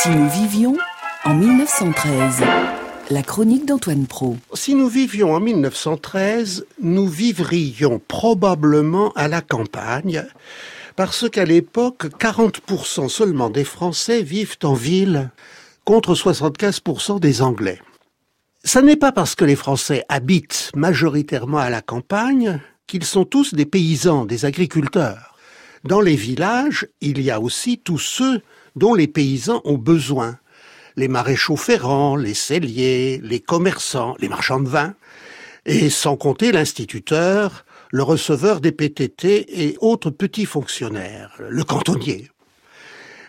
Si 0.00 0.10
nous 0.10 0.28
vivions 0.28 0.76
en 1.24 1.34
1913. 1.34 2.44
La 3.10 3.22
chronique 3.24 3.66
d'Antoine 3.66 4.06
Pro. 4.06 4.36
Si 4.54 4.76
nous 4.76 4.86
vivions 4.86 5.34
en 5.34 5.40
1913, 5.40 6.66
nous 6.80 7.08
vivrions 7.08 8.00
probablement 8.06 9.10
à 9.16 9.26
la 9.26 9.40
campagne, 9.40 10.24
parce 10.94 11.28
qu'à 11.28 11.44
l'époque, 11.44 12.06
40% 12.20 13.08
seulement 13.08 13.50
des 13.50 13.64
Français 13.64 14.22
vivent 14.22 14.58
en 14.62 14.74
ville, 14.74 15.30
contre 15.84 16.14
75% 16.14 17.18
des 17.18 17.42
Anglais. 17.42 17.80
Ce 18.62 18.78
n'est 18.78 18.96
pas 18.96 19.10
parce 19.10 19.34
que 19.34 19.44
les 19.44 19.56
Français 19.56 20.04
habitent 20.08 20.70
majoritairement 20.76 21.58
à 21.58 21.70
la 21.70 21.82
campagne 21.82 22.60
qu'ils 22.86 23.04
sont 23.04 23.24
tous 23.24 23.52
des 23.52 23.66
paysans, 23.66 24.26
des 24.26 24.44
agriculteurs. 24.44 25.34
Dans 25.82 26.00
les 26.00 26.16
villages, 26.16 26.86
il 27.00 27.20
y 27.20 27.32
a 27.32 27.40
aussi 27.40 27.78
tous 27.78 27.98
ceux 27.98 28.42
dont 28.78 28.94
les 28.94 29.08
paysans 29.08 29.60
ont 29.64 29.76
besoin. 29.76 30.38
Les 30.96 31.08
maréchaux 31.08 31.56
ferrants, 31.56 32.16
les 32.16 32.34
celliers, 32.34 33.20
les 33.22 33.40
commerçants, 33.40 34.16
les 34.20 34.28
marchands 34.28 34.60
de 34.60 34.68
vin, 34.68 34.94
et 35.66 35.90
sans 35.90 36.16
compter 36.16 36.50
l'instituteur, 36.52 37.66
le 37.90 38.02
receveur 38.02 38.60
des 38.60 38.72
PTT 38.72 39.62
et 39.62 39.76
autres 39.80 40.10
petits 40.10 40.46
fonctionnaires, 40.46 41.34
le 41.38 41.64
cantonnier. 41.64 42.28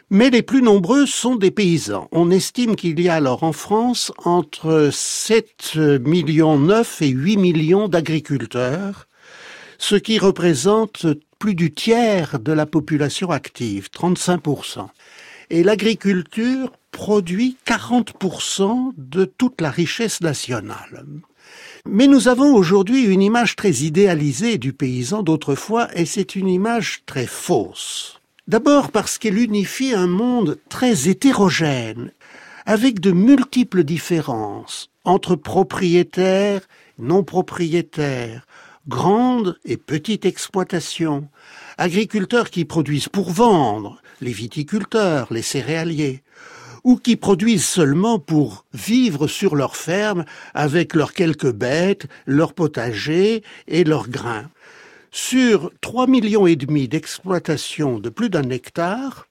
Mais 0.10 0.32
les 0.32 0.42
plus 0.42 0.64
nombreux 0.64 1.06
sont 1.06 1.36
des 1.36 1.52
paysans. 1.52 2.08
On 2.12 2.32
estime 2.32 2.76
qu'il 2.76 3.00
y 3.00 3.10
a 3.10 3.16
alors 3.16 3.44
en 3.44 3.54
France 3.54 4.12
entre 4.26 4.90
7 4.92 5.76
millions 5.76 6.58
9 6.58 7.02
et 7.04 7.10
8 7.10 7.38
millions 7.38 7.88
d'agriculteurs, 7.88 9.08
ce 9.78 9.96
qui 9.96 10.18
représente 10.18 11.06
plus 11.38 11.54
du 11.54 11.72
tiers 11.72 12.40
de 12.40 12.52
la 12.52 12.66
population 12.66 13.30
active, 13.30 13.90
35% 13.96 14.88
et 15.50 15.64
l'agriculture 15.64 16.72
produit 16.92 17.58
40% 17.66 18.94
de 18.98 19.26
toute 19.26 19.62
la 19.62 19.72
richesse 19.72 20.22
nationale. 20.22 21.06
Mais 21.86 22.08
nous 22.08 22.28
avons 22.28 22.54
aujourd'hui 22.54 23.06
une 23.06 23.22
image 23.22 23.56
très 23.56 23.72
idéalisée 23.72 24.58
du 24.58 24.74
paysan 24.74 25.24
d'autrefois 25.24 25.88
et 25.98 26.06
c'est 26.06 26.36
une 26.36 26.50
image 26.50 27.04
très 27.06 27.26
fausse. 27.26 28.20
D'abord 28.48 28.92
parce 28.92 29.18
qu'elle 29.18 29.38
unifie 29.38 29.94
un 29.94 30.08
monde 30.08 30.58
très 30.70 31.08
hétérogène, 31.08 32.12
avec 32.66 33.00
de 33.00 33.12
multiples 33.12 33.84
différences 33.84 34.90
entre 35.04 35.36
propriétaires, 35.36 36.62
non 36.98 37.24
propriétaires, 37.24 38.46
grandes 38.88 39.58
et 39.66 39.78
petites 39.78 40.26
exploitations, 40.26 41.28
agriculteurs 41.80 42.50
qui 42.50 42.66
produisent 42.66 43.08
pour 43.08 43.32
vendre, 43.32 44.02
les 44.20 44.34
viticulteurs, 44.34 45.28
les 45.32 45.42
céréaliers, 45.42 46.24
ou 46.84 46.98
qui 46.98 47.16
produisent 47.16 47.66
seulement 47.66 48.20
pour 48.20 48.66
vivre 48.74 49.28
sur 49.28 49.56
leur 49.56 49.76
ferme 49.78 50.26
avec 50.54 50.94
leurs 50.94 51.14
quelques 51.14 51.52
bêtes, 51.52 52.08
leurs 52.26 52.54
potagers 52.54 53.44
et 53.68 53.86
leurs 53.86 54.10
grains. 54.10 54.50
Sur 55.12 55.72
trois 55.82 56.06
millions 56.06 56.48
et 56.48 56.58
demi 56.58 56.88
d'exploitations 56.88 58.00
de 58.00 58.10
plus 58.10 58.30
d'un 58.30 58.50
hectare, 58.50 59.28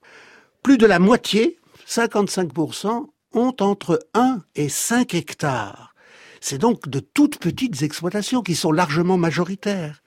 plus 0.62 0.78
de 0.78 0.86
la 0.86 0.98
moitié, 0.98 1.58
55%, 1.86 3.06
ont 3.34 3.56
entre 3.60 4.00
1 4.14 4.40
et 4.56 4.70
5 4.70 5.14
hectares. 5.14 5.94
C'est 6.40 6.58
donc 6.58 6.88
de 6.88 7.00
toutes 7.00 7.38
petites 7.38 7.82
exploitations 7.82 8.42
qui 8.42 8.54
sont 8.54 8.72
largement 8.72 9.18
majoritaires. 9.18 10.02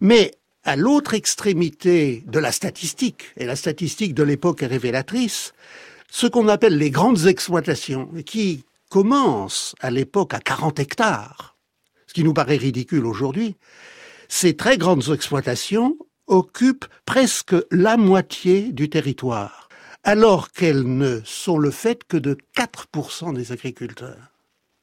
Mais 0.00 0.32
à 0.66 0.74
l'autre 0.74 1.14
extrémité 1.14 2.24
de 2.26 2.40
la 2.40 2.50
statistique, 2.50 3.26
et 3.36 3.46
la 3.46 3.54
statistique 3.54 4.14
de 4.14 4.24
l'époque 4.24 4.62
est 4.64 4.66
révélatrice, 4.66 5.54
ce 6.10 6.26
qu'on 6.26 6.48
appelle 6.48 6.76
les 6.76 6.90
grandes 6.90 7.26
exploitations, 7.26 8.10
qui 8.26 8.64
commencent 8.90 9.76
à 9.80 9.90
l'époque 9.90 10.34
à 10.34 10.40
40 10.40 10.80
hectares, 10.80 11.56
ce 12.08 12.14
qui 12.14 12.24
nous 12.24 12.34
paraît 12.34 12.56
ridicule 12.56 13.06
aujourd'hui, 13.06 13.54
ces 14.28 14.56
très 14.56 14.76
grandes 14.76 15.08
exploitations 15.12 15.96
occupent 16.26 16.86
presque 17.04 17.54
la 17.70 17.96
moitié 17.96 18.72
du 18.72 18.88
territoire, 18.88 19.68
alors 20.02 20.50
qu'elles 20.50 20.82
ne 20.82 21.20
sont 21.24 21.58
le 21.58 21.70
fait 21.70 22.02
que 22.04 22.16
de 22.16 22.36
4% 22.56 23.34
des 23.34 23.52
agriculteurs. 23.52 24.32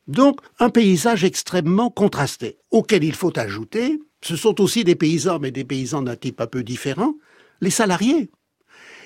Donc 0.08 0.40
un 0.59 0.69
paysage 0.69 1.25
extrêmement 1.25 1.90
contrasté, 1.90 2.58
auquel 2.72 3.03
il 3.03 3.16
faut 3.16 3.38
ajouter 3.38 4.00
ce 4.23 4.35
sont 4.35 4.61
aussi 4.61 4.84
des 4.84 4.95
paysans, 4.95 5.39
mais 5.39 5.51
des 5.51 5.66
paysans 5.66 6.01
d'un 6.01 6.16
type 6.16 6.39
un 6.41 6.47
peu 6.47 6.63
différent, 6.63 7.16
les 7.61 7.69
salariés. 7.69 8.29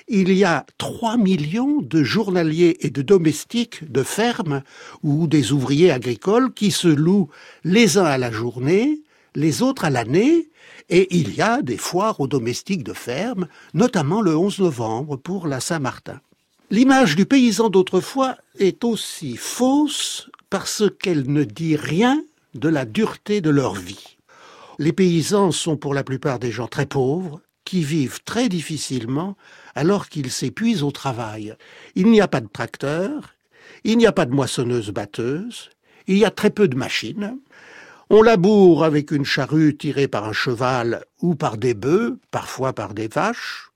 Il 0.06 0.32
y 0.32 0.44
a 0.44 0.64
3 0.78 1.18
millions 1.18 1.82
de 1.82 2.02
journaliers 2.02 2.78
et 2.80 2.90
de 2.90 3.02
domestiques 3.02 3.90
de 3.92 4.02
fermes 4.02 4.62
ou 5.02 5.26
des 5.26 5.52
ouvriers 5.52 5.90
agricoles 5.90 6.54
qui 6.54 6.70
se 6.70 6.88
louent 6.88 7.28
les 7.64 7.98
uns 7.98 8.04
à 8.04 8.16
la 8.16 8.30
journée, 8.30 9.02
les 9.34 9.60
autres 9.60 9.84
à 9.84 9.90
l'année, 9.90 10.48
et 10.88 11.14
il 11.14 11.34
y 11.34 11.42
a 11.42 11.60
des 11.60 11.76
foires 11.76 12.20
aux 12.20 12.28
domestiques 12.28 12.84
de 12.84 12.94
ferme, 12.94 13.48
notamment 13.74 14.22
le 14.22 14.36
11 14.36 14.60
novembre 14.60 15.16
pour 15.16 15.46
la 15.46 15.60
Saint-Martin. 15.60 16.20
L'image 16.70 17.16
du 17.16 17.26
paysan 17.26 17.68
d'autrefois 17.68 18.36
est 18.58 18.84
aussi 18.84 19.36
fausse 19.36 20.30
parce 20.48 20.84
qu'elle 21.00 21.30
ne 21.30 21.44
dit 21.44 21.76
rien 21.76 22.22
de 22.54 22.68
la 22.68 22.84
dureté 22.84 23.40
de 23.40 23.50
leur 23.50 23.74
vie. 23.74 24.17
Les 24.78 24.92
paysans 24.92 25.50
sont 25.50 25.76
pour 25.76 25.92
la 25.92 26.04
plupart 26.04 26.38
des 26.38 26.52
gens 26.52 26.68
très 26.68 26.86
pauvres, 26.86 27.40
qui 27.64 27.82
vivent 27.82 28.20
très 28.24 28.48
difficilement 28.48 29.36
alors 29.74 30.08
qu'ils 30.08 30.30
s'épuisent 30.30 30.82
au 30.82 30.90
travail. 30.90 31.54
Il 31.96 32.06
n'y 32.06 32.20
a 32.20 32.28
pas 32.28 32.40
de 32.40 32.46
tracteur, 32.46 33.34
il 33.84 33.98
n'y 33.98 34.06
a 34.06 34.12
pas 34.12 34.24
de 34.24 34.34
moissonneuse-batteuse, 34.34 35.70
il 36.06 36.16
y 36.16 36.24
a 36.24 36.30
très 36.30 36.50
peu 36.50 36.68
de 36.68 36.76
machines. 36.76 37.36
On 38.08 38.22
laboure 38.22 38.84
avec 38.84 39.10
une 39.10 39.26
charrue 39.26 39.76
tirée 39.76 40.08
par 40.08 40.24
un 40.24 40.32
cheval 40.32 41.04
ou 41.20 41.34
par 41.34 41.58
des 41.58 41.74
bœufs, 41.74 42.18
parfois 42.30 42.72
par 42.72 42.94
des 42.94 43.08
vaches. 43.08 43.70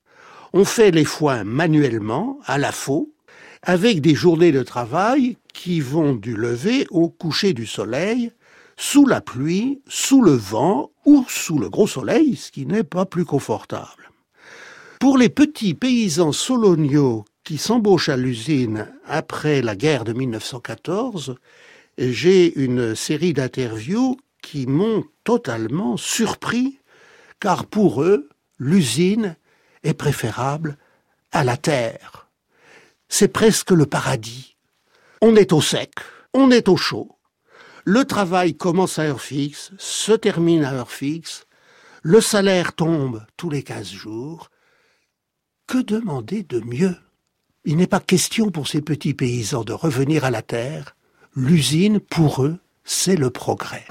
On 0.53 0.65
fait 0.65 0.89
les 0.89 1.05
foins 1.05 1.43
manuellement, 1.43 2.39
à 2.45 2.57
la 2.57 2.71
faux, 2.71 3.13
avec 3.61 4.01
des 4.01 4.15
journées 4.15 4.51
de 4.51 4.63
travail 4.63 5.37
qui 5.53 5.81
vont 5.81 6.15
du 6.15 6.35
lever 6.35 6.87
au 6.89 7.09
coucher 7.09 7.53
du 7.53 7.67
soleil, 7.67 8.31
sous 8.77 9.05
la 9.05 9.21
pluie, 9.21 9.81
sous 9.87 10.21
le 10.21 10.33
vent 10.33 10.91
ou 11.05 11.25
sous 11.27 11.59
le 11.59 11.69
gros 11.69 11.87
soleil, 11.87 12.35
ce 12.35 12.51
qui 12.51 12.65
n'est 12.65 12.83
pas 12.83 13.05
plus 13.05 13.25
confortable. 13.25 14.11
Pour 14.99 15.17
les 15.17 15.29
petits 15.29 15.73
paysans 15.73 16.31
soloniaux 16.31 17.25
qui 17.43 17.57
s'embauchent 17.57 18.09
à 18.09 18.17
l'usine 18.17 18.87
après 19.05 19.61
la 19.61 19.75
guerre 19.75 20.05
de 20.05 20.13
1914, 20.13 21.35
j'ai 21.97 22.57
une 22.57 22.95
série 22.95 23.33
d'interviews 23.33 24.17
qui 24.41 24.65
m'ont 24.65 25.03
totalement 25.23 25.97
surpris, 25.97 26.79
car 27.39 27.65
pour 27.65 28.01
eux, 28.03 28.29
l'usine 28.57 29.35
est 29.83 29.93
préférable 29.93 30.77
à 31.31 31.43
la 31.43 31.57
terre. 31.57 32.27
C'est 33.09 33.27
presque 33.27 33.71
le 33.71 33.85
paradis. 33.85 34.55
On 35.21 35.35
est 35.35 35.53
au 35.53 35.61
sec, 35.61 35.91
on 36.33 36.51
est 36.51 36.67
au 36.67 36.77
chaud, 36.77 37.12
le 37.85 38.05
travail 38.05 38.55
commence 38.55 38.97
à 38.97 39.03
heure 39.03 39.21
fixe, 39.21 39.71
se 39.77 40.13
termine 40.13 40.63
à 40.63 40.73
heure 40.73 40.91
fixe, 40.91 41.45
le 42.01 42.21
salaire 42.21 42.73
tombe 42.73 43.25
tous 43.37 43.49
les 43.49 43.63
15 43.63 43.91
jours. 43.91 44.49
Que 45.67 45.79
demander 45.79 46.43
de 46.43 46.61
mieux? 46.61 46.95
Il 47.65 47.77
n'est 47.77 47.87
pas 47.87 47.99
question 47.99 48.51
pour 48.51 48.67
ces 48.67 48.81
petits 48.81 49.13
paysans 49.13 49.63
de 49.63 49.73
revenir 49.73 50.25
à 50.25 50.31
la 50.31 50.41
terre. 50.41 50.95
L'usine, 51.35 51.99
pour 51.99 52.43
eux, 52.43 52.59
c'est 52.83 53.15
le 53.15 53.29
progrès. 53.29 53.85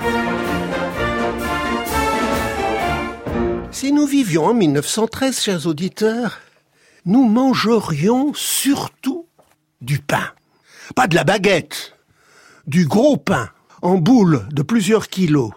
Si 3.70 3.92
nous 3.92 4.06
vivions 4.06 4.46
en 4.46 4.54
1913, 4.54 5.40
chers 5.40 5.66
auditeurs, 5.66 6.38
nous 7.04 7.26
mangerions 7.26 8.32
surtout 8.34 9.26
du 9.80 9.98
pain. 9.98 10.30
Pas 10.94 11.08
de 11.08 11.14
la 11.14 11.24
baguette, 11.24 11.96
du 12.66 12.86
gros 12.86 13.16
pain 13.16 13.50
en 13.82 13.96
boule 13.96 14.46
de 14.52 14.62
plusieurs 14.62 15.08
kilos, 15.08 15.50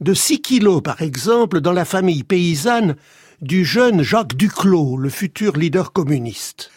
de 0.00 0.14
6 0.14 0.40
kilos 0.40 0.82
par 0.82 1.02
exemple 1.02 1.60
dans 1.60 1.72
la 1.72 1.84
famille 1.84 2.24
paysanne 2.24 2.96
du 3.42 3.64
jeune 3.64 4.02
Jacques 4.02 4.34
Duclos, 4.34 4.96
le 4.96 5.10
futur 5.10 5.56
leader 5.56 5.92
communiste. 5.92 6.70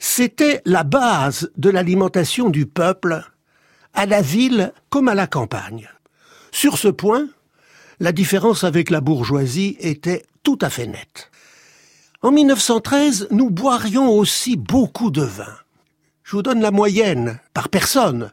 C'était 0.00 0.62
la 0.64 0.82
base 0.82 1.50
de 1.56 1.70
l'alimentation 1.70 2.50
du 2.50 2.66
peuple, 2.66 3.22
à 3.94 4.04
la 4.04 4.20
ville 4.20 4.72
comme 4.90 5.08
à 5.08 5.14
la 5.14 5.26
campagne. 5.26 5.88
Sur 6.50 6.76
ce 6.76 6.88
point, 6.88 7.28
la 8.00 8.12
différence 8.12 8.64
avec 8.64 8.90
la 8.90 9.00
bourgeoisie 9.00 9.76
était 9.80 10.26
tout 10.42 10.58
à 10.60 10.70
fait 10.70 10.86
nette. 10.86 11.30
En 12.22 12.32
1913, 12.32 13.28
nous 13.30 13.50
boirions 13.50 14.10
aussi 14.10 14.56
beaucoup 14.56 15.10
de 15.10 15.22
vin. 15.22 15.54
Je 16.24 16.32
vous 16.32 16.42
donne 16.42 16.60
la 16.60 16.72
moyenne, 16.72 17.38
par 17.54 17.68
personne, 17.68 18.32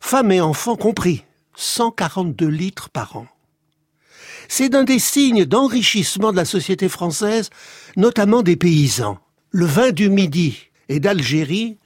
femmes 0.00 0.32
et 0.32 0.40
enfants 0.40 0.76
compris. 0.76 1.24
142 1.56 2.46
litres 2.46 2.88
par 2.90 3.16
an. 3.16 3.26
C'est 4.48 4.68
d'un 4.68 4.84
des 4.84 4.98
signes 4.98 5.44
d'enrichissement 5.44 6.32
de 6.32 6.36
la 6.36 6.44
société 6.44 6.88
française, 6.88 7.50
notamment 7.96 8.42
des 8.42 8.56
paysans. 8.56 9.18
Le 9.50 9.66
vin 9.66 9.90
du 9.90 10.08
Midi 10.08 10.68
et 10.88 11.00
d'Algérie 11.00 11.78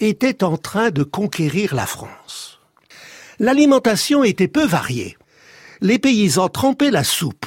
était 0.00 0.42
en 0.42 0.56
train 0.56 0.90
de 0.90 1.02
conquérir 1.02 1.74
la 1.74 1.86
France. 1.86 2.58
L'alimentation 3.38 4.24
était 4.24 4.48
peu 4.48 4.66
variée. 4.66 5.16
Les 5.80 5.98
paysans 5.98 6.48
trempaient 6.48 6.90
la 6.90 7.04
soupe. 7.04 7.46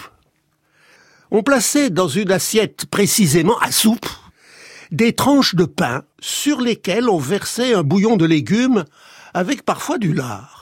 On 1.32 1.44
plaçait 1.44 1.90
dans 1.90 2.08
une 2.08 2.32
assiette 2.32 2.86
précisément 2.86 3.58
à 3.60 3.72
soupe 3.72 4.08
des 4.92 5.14
tranches 5.14 5.56
de 5.56 5.66
pain 5.66 6.04
sur 6.20 6.62
lesquelles 6.62 7.10
on 7.10 7.18
versait 7.18 7.74
un 7.74 7.84
bouillon 7.84 8.18
de 8.18 8.26
légumes 8.26 8.86
avec 9.34 9.64
parfois 9.64 9.98
du 9.98 10.14
lard. 10.14 10.55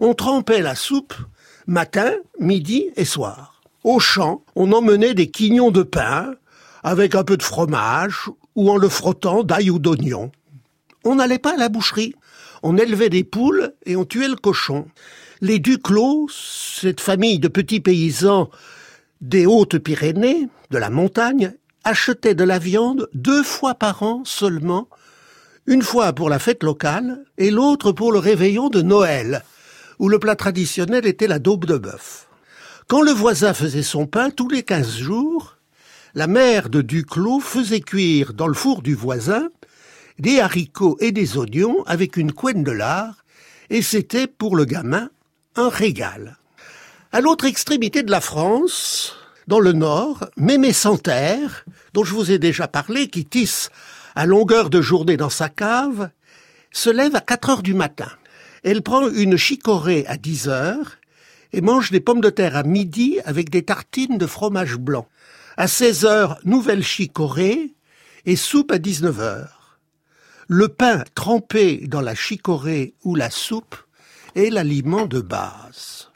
On 0.00 0.14
trempait 0.14 0.62
la 0.62 0.74
soupe 0.74 1.14
matin, 1.66 2.12
midi 2.40 2.90
et 2.96 3.04
soir. 3.04 3.62
Au 3.84 3.98
champ, 3.98 4.42
on 4.56 4.72
emmenait 4.72 5.14
des 5.14 5.30
quignons 5.30 5.70
de 5.70 5.82
pain 5.82 6.34
avec 6.82 7.14
un 7.14 7.24
peu 7.24 7.36
de 7.36 7.42
fromage 7.42 8.30
ou 8.54 8.70
en 8.70 8.76
le 8.76 8.88
frottant 8.88 9.42
d'ail 9.42 9.70
ou 9.70 9.78
d'oignon. 9.78 10.30
On 11.04 11.16
n'allait 11.16 11.38
pas 11.38 11.54
à 11.54 11.56
la 11.56 11.68
boucherie. 11.68 12.14
On 12.62 12.76
élevait 12.76 13.10
des 13.10 13.24
poules 13.24 13.74
et 13.84 13.96
on 13.96 14.04
tuait 14.04 14.28
le 14.28 14.36
cochon. 14.36 14.86
Les 15.40 15.58
Duclos, 15.58 16.28
cette 16.30 17.00
famille 17.00 17.38
de 17.38 17.48
petits 17.48 17.80
paysans 17.80 18.48
des 19.20 19.46
Hautes-Pyrénées, 19.46 20.48
de 20.70 20.78
la 20.78 20.90
montagne, 20.90 21.52
achetaient 21.84 22.34
de 22.34 22.44
la 22.44 22.58
viande 22.58 23.08
deux 23.14 23.42
fois 23.42 23.74
par 23.74 24.02
an 24.02 24.22
seulement, 24.24 24.88
une 25.66 25.82
fois 25.82 26.12
pour 26.12 26.28
la 26.30 26.38
fête 26.38 26.62
locale 26.62 27.24
et 27.38 27.50
l'autre 27.50 27.92
pour 27.92 28.12
le 28.12 28.18
réveillon 28.18 28.68
de 28.68 28.82
Noël, 28.82 29.42
où 29.98 30.08
le 30.08 30.18
plat 30.18 30.36
traditionnel 30.36 31.06
était 31.06 31.26
la 31.26 31.38
daube 31.38 31.64
de 31.64 31.78
bœuf. 31.78 32.28
Quand 32.88 33.02
le 33.02 33.12
voisin 33.12 33.54
faisait 33.54 33.82
son 33.82 34.06
pain 34.06 34.30
tous 34.30 34.48
les 34.48 34.62
quinze 34.62 34.96
jours, 34.96 35.56
la 36.14 36.26
mère 36.26 36.68
de 36.68 36.82
Duclos 36.82 37.40
faisait 37.40 37.80
cuire 37.80 38.34
dans 38.34 38.46
le 38.46 38.54
four 38.54 38.82
du 38.82 38.94
voisin 38.94 39.48
des 40.18 40.38
haricots 40.40 40.96
et 41.00 41.12
des 41.12 41.36
oignons 41.36 41.82
avec 41.86 42.16
une 42.16 42.32
couenne 42.32 42.62
de 42.62 42.70
lard, 42.70 43.24
et 43.70 43.82
c'était 43.82 44.26
pour 44.26 44.56
le 44.56 44.64
gamin 44.64 45.10
un 45.56 45.68
régal. 45.68 46.38
À 47.12 47.20
l'autre 47.20 47.46
extrémité 47.46 48.02
de 48.02 48.10
la 48.10 48.20
France, 48.20 49.16
dans 49.46 49.60
le 49.60 49.72
nord, 49.72 50.28
Mémé 50.36 50.72
Santerre, 50.72 51.64
dont 51.92 52.04
je 52.04 52.14
vous 52.14 52.30
ai 52.30 52.38
déjà 52.38 52.68
parlé, 52.68 53.08
qui 53.08 53.24
tisse 53.24 53.70
à 54.14 54.26
longueur 54.26 54.70
de 54.70 54.80
journée 54.80 55.16
dans 55.16 55.30
sa 55.30 55.48
cave, 55.48 56.10
se 56.70 56.90
lève 56.90 57.16
à 57.16 57.20
4 57.20 57.50
heures 57.50 57.62
du 57.62 57.74
matin. 57.74 58.10
Elle 58.64 58.80
prend 58.80 59.10
une 59.10 59.36
chicorée 59.36 60.06
à 60.08 60.16
10 60.16 60.48
heures 60.48 60.96
et 61.52 61.60
mange 61.60 61.90
des 61.90 62.00
pommes 62.00 62.22
de 62.22 62.30
terre 62.30 62.56
à 62.56 62.62
midi 62.62 63.18
avec 63.26 63.50
des 63.50 63.62
tartines 63.62 64.16
de 64.16 64.26
fromage 64.26 64.76
blanc. 64.76 65.06
À 65.58 65.68
16 65.68 66.06
heures, 66.06 66.38
nouvelle 66.44 66.82
chicorée 66.82 67.74
et 68.24 68.36
soupe 68.36 68.72
à 68.72 68.78
19 68.78 69.20
heures. 69.20 69.78
Le 70.48 70.68
pain 70.68 71.04
trempé 71.14 71.86
dans 71.86 72.00
la 72.00 72.14
chicorée 72.14 72.94
ou 73.04 73.14
la 73.14 73.28
soupe 73.28 73.76
est 74.34 74.48
l'aliment 74.48 75.04
de 75.04 75.20
base. 75.20 76.10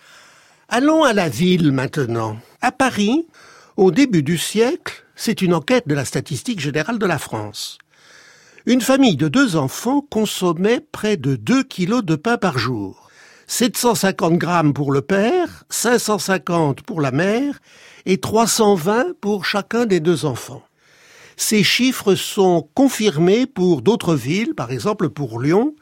Allons 0.71 1.05
à 1.05 1.13
la 1.13 1.29
ville 1.29 1.71
maintenant. 1.71 2.39
À 2.63 2.73
Paris, 2.73 3.27
au 3.77 3.91
début 3.91 4.23
du 4.23 4.39
siècle, 4.39 5.05
c'est 5.17 5.43
une 5.43 5.53
enquête 5.53 5.87
de 5.87 5.95
la 5.95 6.07
statistique 6.07 6.61
générale 6.61 6.99
de 6.99 7.07
la 7.07 7.19
France. 7.19 7.79
Une 8.69 8.83
famille 8.83 9.17
de 9.17 9.29
deux 9.29 9.57
enfants 9.57 10.03
consommait 10.03 10.81
près 10.93 11.17
de 11.17 11.37
2 11.37 11.63
kilos 11.63 12.05
de 12.05 12.17
pain 12.17 12.37
par 12.37 12.59
jour. 12.59 13.09
750 13.47 14.35
grammes 14.35 14.75
pour 14.75 14.93
le 14.93 15.01
père, 15.01 15.65
550 15.71 16.83
pour 16.83 17.01
la 17.01 17.11
mère 17.11 17.61
et 18.05 18.19
320 18.19 19.19
pour 19.23 19.47
chacun 19.47 19.87
des 19.87 20.01
deux 20.01 20.27
enfants. 20.27 20.63
Ces 21.39 21.65
chiffres 21.65 22.15
sont 22.15 22.69
confirmés 22.75 23.47
pour 23.47 23.81
d'autres 23.81 24.15
villes, 24.15 24.55
par 24.55 24.71
exemple 24.71 25.09
pour 25.09 25.41
Lyon, 25.41 25.75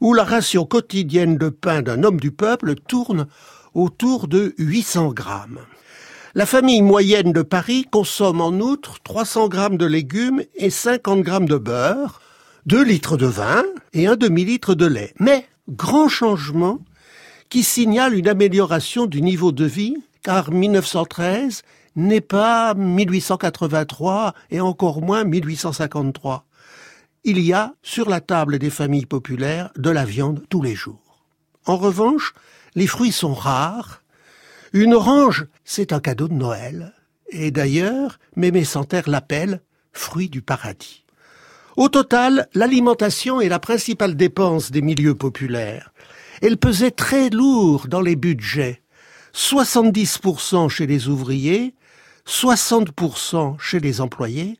où 0.00 0.14
la 0.14 0.22
ration 0.22 0.64
quotidienne 0.64 1.36
de 1.36 1.48
pain 1.48 1.82
d'un 1.82 2.04
homme 2.04 2.20
du 2.20 2.30
peuple 2.30 2.76
tourne 2.76 3.26
autour 3.74 4.28
de 4.28 4.54
800 4.56 5.14
grammes. 5.14 5.58
La 6.36 6.46
famille 6.46 6.80
moyenne 6.80 7.32
de 7.32 7.42
Paris 7.42 7.86
consomme 7.90 8.40
en 8.40 8.52
outre 8.52 9.00
300 9.02 9.48
grammes 9.48 9.76
de 9.76 9.84
légumes 9.84 10.44
et 10.54 10.70
50 10.70 11.22
grammes 11.22 11.48
de 11.48 11.56
beurre, 11.56 12.20
2 12.66 12.84
litres 12.84 13.16
de 13.16 13.26
vin 13.26 13.64
et 13.92 14.06
un 14.06 14.14
demi-litre 14.14 14.76
de 14.76 14.86
lait. 14.86 15.12
Mais, 15.18 15.48
grand 15.68 16.08
changement 16.08 16.78
qui 17.48 17.64
signale 17.64 18.14
une 18.14 18.28
amélioration 18.28 19.06
du 19.06 19.22
niveau 19.22 19.50
de 19.50 19.64
vie, 19.64 19.96
car 20.22 20.52
1913 20.52 21.62
n'est 21.96 22.20
pas 22.20 22.74
1883 22.74 24.34
et 24.52 24.60
encore 24.60 25.02
moins 25.02 25.24
1853. 25.24 26.44
Il 27.24 27.40
y 27.40 27.52
a 27.52 27.74
sur 27.82 28.08
la 28.08 28.20
table 28.20 28.60
des 28.60 28.70
familles 28.70 29.06
populaires 29.06 29.72
de 29.76 29.90
la 29.90 30.04
viande 30.04 30.44
tous 30.48 30.62
les 30.62 30.76
jours. 30.76 31.24
En 31.66 31.76
revanche, 31.76 32.34
les 32.76 32.86
fruits 32.86 33.10
sont 33.10 33.34
rares 33.34 33.99
une 34.72 34.94
orange, 34.94 35.46
c'est 35.64 35.92
un 35.92 36.00
cadeau 36.00 36.28
de 36.28 36.34
Noël. 36.34 36.94
Et 37.30 37.50
d'ailleurs, 37.50 38.18
Mémé 38.36 38.64
Santerre 38.64 39.08
l'appelle 39.08 39.60
fruit 39.92 40.28
du 40.28 40.42
paradis. 40.42 41.04
Au 41.76 41.88
total, 41.88 42.48
l'alimentation 42.54 43.40
est 43.40 43.48
la 43.48 43.58
principale 43.58 44.16
dépense 44.16 44.70
des 44.70 44.82
milieux 44.82 45.14
populaires. 45.14 45.92
Elle 46.42 46.56
pesait 46.56 46.90
très 46.90 47.30
lourd 47.30 47.86
dans 47.88 48.00
les 48.00 48.16
budgets. 48.16 48.82
70% 49.34 50.68
chez 50.68 50.86
les 50.86 51.08
ouvriers, 51.08 51.74
60% 52.26 53.58
chez 53.58 53.80
les 53.80 54.00
employés, 54.00 54.58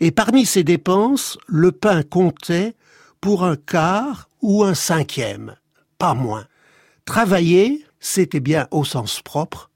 et 0.00 0.10
parmi 0.10 0.46
ces 0.46 0.64
dépenses, 0.64 1.38
le 1.46 1.72
pain 1.72 2.02
comptait 2.02 2.74
pour 3.20 3.44
un 3.44 3.56
quart 3.56 4.28
ou 4.40 4.64
un 4.64 4.74
cinquième, 4.74 5.56
pas 5.98 6.14
moins. 6.14 6.46
Travailler, 7.04 7.84
c'était 8.00 8.40
bien 8.40 8.68
au 8.70 8.84
sens 8.84 9.20
propre 9.20 9.70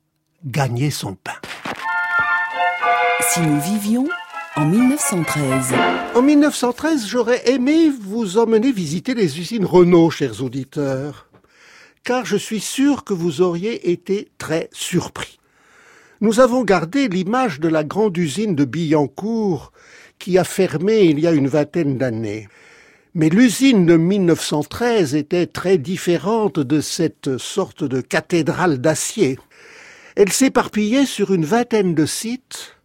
gagner 0.44 0.90
son 0.90 1.14
pain. 1.14 1.38
Si 3.20 3.40
nous 3.40 3.60
vivions 3.60 4.08
en 4.56 4.66
1913. 4.66 5.74
En 6.14 6.22
1913, 6.22 7.06
j'aurais 7.06 7.48
aimé 7.50 7.88
vous 7.88 8.36
emmener 8.36 8.70
visiter 8.70 9.14
les 9.14 9.38
usines 9.40 9.64
Renault, 9.64 10.10
chers 10.10 10.42
auditeurs, 10.42 11.28
car 12.04 12.26
je 12.26 12.36
suis 12.36 12.60
sûr 12.60 13.04
que 13.04 13.14
vous 13.14 13.40
auriez 13.40 13.90
été 13.92 14.30
très 14.36 14.69
surpris. 14.72 15.38
Nous 16.20 16.38
avons 16.38 16.64
gardé 16.64 17.08
l'image 17.08 17.60
de 17.60 17.69
la 17.69 17.82
grande 17.82 18.16
usine 18.16 18.54
de 18.54 18.64
Billancourt 18.64 19.72
qui 20.19 20.38
a 20.38 20.44
fermé 20.44 21.00
il 21.00 21.19
y 21.19 21.26
a 21.26 21.32
une 21.32 21.48
vingtaine 21.48 21.96
d'années. 21.96 22.48
Mais 23.14 23.29
l'usine 23.29 23.85
de 23.85 23.99
1913 23.99 25.15
était 25.15 25.46
très 25.46 25.77
différente 25.77 26.58
de 26.58 26.81
cette 26.81 27.36
sorte 27.36 27.84
de 27.84 28.01
cathédrale 28.01 28.79
d'acier. 28.79 29.39
Elle 30.17 30.32
s'éparpillait 30.32 31.05
sur 31.05 31.34
une 31.34 31.44
vingtaine 31.44 31.94
de 31.94 32.06
sites, 32.06 32.79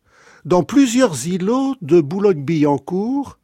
dans 0.44 0.63
plusieurs 0.63 1.28
îlots 1.28 1.75
de 1.82 2.01
Boulogne-Billancourt, 2.01 3.38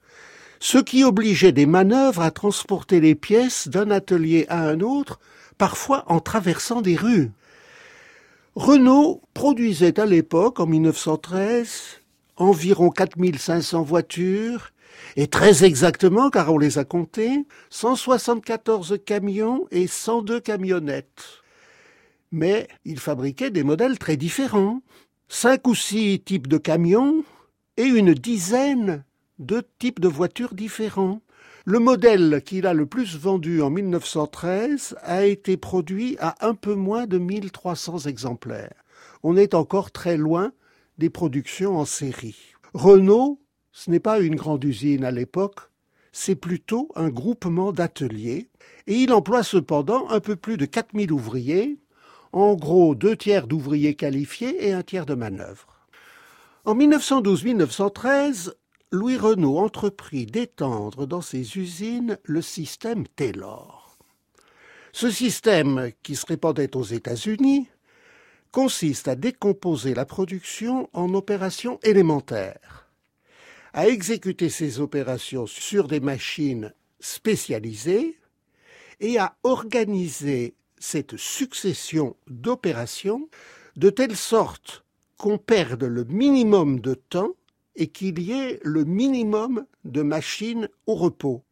ce 0.60 0.78
qui 0.78 1.06
obligeait 1.06 1.54
des 1.54 1.66
manœuvres 1.66 2.22
à 2.22 2.32
transporter 2.32 3.00
les 3.00 3.16
pièces 3.16 3.70
d'un 3.70 3.90
atelier 3.90 4.46
à 4.50 4.68
un 4.68 4.82
autre, 4.82 5.22
parfois 5.58 6.04
en 6.08 6.20
traversant 6.20 6.82
des 6.82 6.98
rues. 6.98 7.32
Renault 8.56 9.22
produisait 9.34 10.02
à 10.02 10.06
l'époque, 10.06 10.60
en 10.60 10.66
1913, 10.66 12.02
environ 12.36 12.90
4500 12.90 13.84
voitures 13.84 14.74
et 15.16 15.28
très 15.28 15.64
exactement, 15.64 16.30
car 16.30 16.52
on 16.52 16.58
les 16.58 16.78
a 16.78 16.86
comptés, 16.86 17.46
174 17.70 19.00
camions 19.06 19.68
et 19.72 19.88
102 19.88 20.40
camionnettes. 20.40 21.44
Mais 22.32 22.68
ils 22.84 23.00
fabriquaient 23.00 23.52
des 23.52 23.64
modèles 23.64 24.00
très 24.00 24.18
différents. 24.18 24.82
Cinq 25.30 25.68
ou 25.68 25.76
six 25.76 26.20
types 26.20 26.48
de 26.48 26.58
camions 26.58 27.24
et 27.78 27.86
une 27.86 28.14
dizaine 28.14 29.04
de 29.40 29.64
types 29.80 30.00
de 30.00 30.08
voitures 30.08 30.54
différents. 30.54 31.22
Le 31.66 31.80
modèle 31.80 32.42
qu'il 32.44 32.68
a 32.68 32.74
le 32.74 32.86
plus 32.86 33.18
vendu 33.18 33.62
en 33.62 33.70
1913 33.70 34.96
a 35.02 35.26
été 35.26 35.58
produit 35.58 36.18
à 36.20 36.36
un 36.46 36.56
peu 36.56 36.76
moins 36.76 37.08
de 37.08 37.18
1300 37.18 38.00
exemplaires. 38.00 38.84
On 39.24 39.38
est 39.38 39.54
encore 39.54 39.92
très 39.92 40.18
loin 40.18 40.52
des 40.98 41.10
productions 41.10 41.78
en 41.78 41.86
série. 41.86 42.54
Renault 42.74 43.40
ce 43.74 43.90
n'est 43.90 44.00
pas 44.00 44.20
une 44.20 44.36
grande 44.36 44.64
usine 44.64 45.04
à 45.04 45.12
l'époque, 45.12 45.60
c'est 46.12 46.36
plutôt 46.36 46.90
un 46.96 47.10
groupement 47.10 47.72
d'ateliers, 47.72 48.50
et 48.86 48.94
il 48.94 49.12
emploie 49.12 49.42
cependant 49.42 50.08
un 50.10 50.20
peu 50.20 50.36
plus 50.36 50.58
de 50.58 50.66
4000 50.66 51.12
ouvriers, 51.12 51.80
en 52.32 52.54
gros 52.54 52.94
deux 52.94 53.18
tiers 53.18 53.48
d'ouvriers 53.48 53.96
qualifiés 53.96 54.68
et 54.68 54.74
un 54.74 54.84
tiers 54.84 55.08
de 55.08 55.16
manœuvre. 55.16 55.88
En 56.66 56.76
1912-1913, 56.76 58.54
Louis 58.92 59.18
Renault 59.18 59.58
entreprit 59.58 60.28
d'étendre 60.28 61.08
dans 61.08 61.22
ses 61.22 61.58
usines 61.58 62.20
le 62.24 62.44
système 62.44 63.08
Taylor. 63.08 63.98
Ce 64.92 65.10
système, 65.10 65.92
qui 66.04 66.16
se 66.16 66.28
répandait 66.28 66.76
aux 66.78 66.84
États-Unis, 66.84 67.68
consiste 68.52 69.08
à 69.08 69.16
décomposer 69.16 69.96
la 69.96 70.06
production 70.06 70.88
en 70.94 71.16
opérations 71.16 71.80
élémentaires 71.82 72.83
à 73.74 73.88
exécuter 73.88 74.50
ces 74.50 74.80
opérations 74.80 75.48
sur 75.48 75.88
des 75.88 76.00
machines 76.00 76.74
spécialisée 77.00 78.20
et 79.00 79.18
à 79.18 79.36
organiser 79.44 80.56
cette 80.80 81.18
succession 81.18 82.16
d'opérations 82.28 83.30
de 83.76 83.90
telle 83.90 84.16
sorte 84.16 84.86
qu'on 85.18 85.38
perde 85.38 85.84
le 85.84 86.04
minimum 86.04 86.80
de 86.80 86.94
temps 86.94 87.34
et 87.76 87.88
qu'il 87.88 88.20
y 88.20 88.32
ait 88.32 88.60
le 88.64 88.86
minimum 88.86 89.66
de 89.86 90.02
machines 90.02 90.70
au 90.86 90.96
repos. 90.96 91.44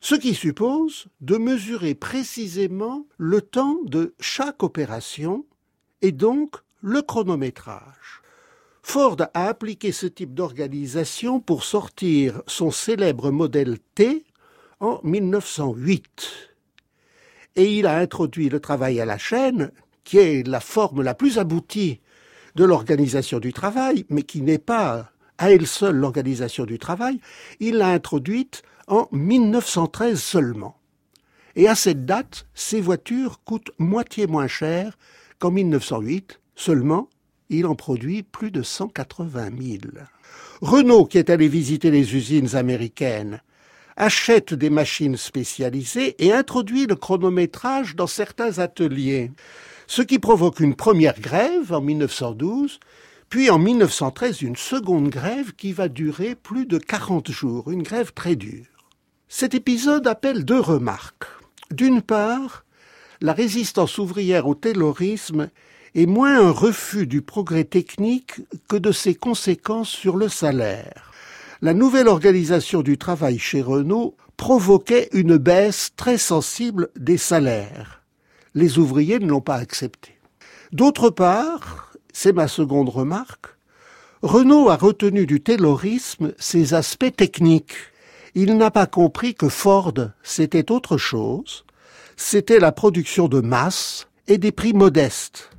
Ce 0.00 0.14
qui 0.14 0.34
suppose 0.34 1.06
de 1.20 1.36
mesurer 1.36 1.94
précisément 1.94 3.06
le 3.16 3.40
temps 3.40 3.78
de 3.84 4.14
chaque 4.20 4.62
opération 4.62 5.46
et 6.02 6.12
donc 6.12 6.56
le 6.80 7.02
chronométrage. 7.02 8.21
Ford 8.82 9.16
a 9.20 9.46
appliqué 9.46 9.92
ce 9.92 10.06
type 10.06 10.34
d'organisation 10.34 11.40
pour 11.40 11.64
sortir 11.64 12.42
son 12.46 12.70
célèbre 12.70 13.30
modèle 13.30 13.78
T 13.94 14.24
en 14.80 15.00
1908. 15.04 16.58
Et 17.56 17.78
il 17.78 17.86
a 17.86 17.96
introduit 17.96 18.48
le 18.48 18.60
travail 18.60 19.00
à 19.00 19.04
la 19.04 19.18
chaîne, 19.18 19.70
qui 20.04 20.18
est 20.18 20.46
la 20.46 20.60
forme 20.60 21.02
la 21.02 21.14
plus 21.14 21.38
aboutie 21.38 22.00
de 22.54 22.64
l'organisation 22.64 23.38
du 23.38 23.52
travail, 23.52 24.04
mais 24.10 24.22
qui 24.22 24.42
n'est 24.42 24.58
pas 24.58 25.12
à 25.38 25.50
elle 25.50 25.66
seule 25.66 25.96
l'organisation 25.96 26.66
du 26.66 26.78
travail, 26.78 27.20
il 27.60 27.76
l'a 27.76 27.88
introduite 27.88 28.62
en 28.88 29.08
1913 29.12 30.20
seulement. 30.20 30.76
Et 31.56 31.68
à 31.68 31.74
cette 31.74 32.04
date, 32.04 32.46
ces 32.54 32.80
voitures 32.80 33.42
coûtent 33.44 33.72
moitié 33.78 34.26
moins 34.26 34.48
cher 34.48 34.98
qu'en 35.38 35.50
1908, 35.50 36.40
seulement 36.54 37.08
il 37.52 37.66
en 37.66 37.74
produit 37.74 38.22
plus 38.22 38.50
de 38.50 38.62
180 38.62 39.50
000. 39.60 39.78
Renault, 40.60 41.06
qui 41.06 41.18
est 41.18 41.30
allé 41.30 41.48
visiter 41.48 41.90
les 41.90 42.14
usines 42.14 42.56
américaines, 42.56 43.42
achète 43.96 44.54
des 44.54 44.70
machines 44.70 45.16
spécialisées 45.16 46.16
et 46.24 46.32
introduit 46.32 46.86
le 46.86 46.96
chronométrage 46.96 47.94
dans 47.96 48.06
certains 48.06 48.58
ateliers, 48.58 49.30
ce 49.86 50.02
qui 50.02 50.18
provoque 50.18 50.60
une 50.60 50.74
première 50.74 51.20
grève 51.20 51.72
en 51.72 51.80
1912, 51.80 52.80
puis 53.28 53.50
en 53.50 53.58
1913 53.58 54.42
une 54.42 54.56
seconde 54.56 55.08
grève 55.08 55.52
qui 55.54 55.72
va 55.72 55.88
durer 55.88 56.34
plus 56.34 56.66
de 56.66 56.78
40 56.78 57.30
jours, 57.30 57.70
une 57.70 57.82
grève 57.82 58.12
très 58.12 58.36
dure. 58.36 58.66
Cet 59.28 59.54
épisode 59.54 60.06
appelle 60.06 60.44
deux 60.44 60.60
remarques. 60.60 61.24
D'une 61.70 62.02
part, 62.02 62.64
la 63.22 63.32
résistance 63.32 63.98
ouvrière 63.98 64.46
au 64.46 64.54
taylorisme 64.54 65.48
est 65.94 66.06
moins 66.06 66.40
un 66.40 66.50
refus 66.50 67.06
du 67.06 67.22
progrès 67.22 67.64
technique 67.64 68.40
que 68.68 68.76
de 68.76 68.92
ses 68.92 69.14
conséquences 69.14 69.90
sur 69.90 70.16
le 70.16 70.28
salaire. 70.28 71.12
La 71.60 71.74
nouvelle 71.74 72.08
organisation 72.08 72.82
du 72.82 72.98
travail 72.98 73.38
chez 73.38 73.62
Renault 73.62 74.16
provoquait 74.36 75.08
une 75.12 75.36
baisse 75.36 75.90
très 75.96 76.18
sensible 76.18 76.88
des 76.96 77.18
salaires. 77.18 78.02
Les 78.54 78.78
ouvriers 78.78 79.18
ne 79.18 79.28
l'ont 79.28 79.40
pas 79.40 79.56
accepté. 79.56 80.18
D'autre 80.72 81.10
part, 81.10 81.92
c'est 82.12 82.32
ma 82.32 82.48
seconde 82.48 82.88
remarque, 82.88 83.52
Renault 84.22 84.70
a 84.70 84.76
retenu 84.76 85.26
du 85.26 85.40
taylorisme 85.40 86.32
ses 86.38 86.74
aspects 86.74 87.14
techniques. 87.16 87.74
Il 88.36 88.56
n'a 88.56 88.70
pas 88.70 88.86
compris 88.86 89.34
que 89.34 89.48
Ford, 89.48 89.94
c'était 90.22 90.70
autre 90.70 90.96
chose, 90.96 91.64
c'était 92.16 92.60
la 92.60 92.70
production 92.70 93.26
de 93.26 93.40
masse 93.40 94.06
et 94.28 94.38
des 94.38 94.52
prix 94.52 94.74
modestes. 94.74 95.50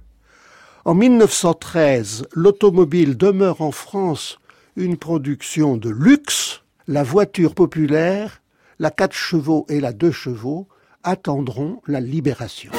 En 0.86 0.96
1913, 0.96 2.28
l'automobile 2.34 3.16
demeure 3.16 3.62
en 3.62 3.72
France 3.72 4.38
une 4.76 4.98
production 4.98 5.78
de 5.78 5.90
luxe. 5.90 6.62
La 6.88 7.04
voiture 7.04 7.56
populaire, 7.56 8.42
la 8.80 8.92
4 8.92 9.14
chevaux 9.14 9.66
et 9.70 9.80
la 9.80 9.94
2 9.94 10.12
chevaux 10.12 10.68
attendront 11.04 11.82
la 11.88 12.02
libération. 12.02 12.74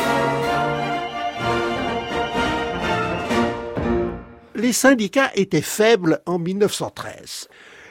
Les 4.55 4.75
syndicats 4.75 5.31
étaient 5.35 5.63
faibles 5.63 6.21
en 6.27 6.39
1913. 6.39 7.49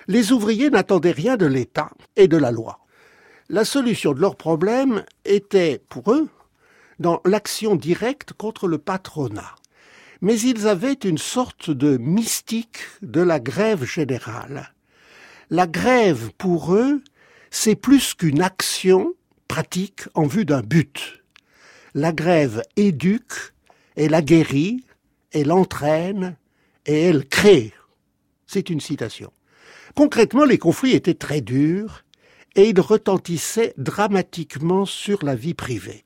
Les 0.08 0.32
ouvriers 0.32 0.70
n'attendaient 0.70 1.10
rien 1.10 1.38
de 1.38 1.48
l'État 1.48 1.90
et 2.18 2.28
de 2.28 2.38
la 2.38 2.52
loi. 2.52 2.82
La 3.50 3.66
solution 3.66 4.14
de 4.14 4.22
leurs 4.22 4.36
problèmes 4.36 5.06
était, 5.26 5.82
pour 5.90 6.14
eux, 6.14 6.30
dans 7.00 7.20
l'action 7.26 7.76
directe 7.76 8.34
contre 8.34 8.68
le 8.68 8.78
patronat 8.78 9.56
mais 10.24 10.40
ils 10.40 10.70
avaient 10.70 10.94
une 10.94 11.18
sorte 11.18 11.70
de 11.70 11.98
mystique 11.98 12.80
de 13.02 13.20
la 13.20 13.42
grève 13.42 13.84
générale. 13.84 14.74
La 15.50 15.68
grève, 15.68 16.32
pour 16.38 16.74
eux, 16.74 17.04
c'est 17.52 17.76
plus 17.76 18.14
qu'une 18.14 18.42
action 18.42 19.14
pratique 19.50 20.04
en 20.14 20.26
vue 20.26 20.46
d'un 20.46 20.62
but. 20.62 21.22
La 21.94 22.14
grève 22.14 22.62
éduque, 22.78 23.54
elle 23.98 24.14
aguerrit, 24.14 24.86
elle 25.34 25.52
entraîne 25.52 26.38
et 26.86 27.02
elle 27.02 27.28
crée. 27.28 27.74
C'est 28.48 28.70
une 28.70 28.80
citation. 28.80 29.34
Concrètement, 29.94 30.46
les 30.46 30.58
conflits 30.58 30.94
étaient 30.96 31.14
très 31.16 31.42
durs 31.42 32.06
et 32.56 32.70
ils 32.70 32.80
retentissaient 32.80 33.74
dramatiquement 33.78 34.86
sur 34.86 35.26
la 35.26 35.36
vie 35.36 35.54
privée. 35.54 36.06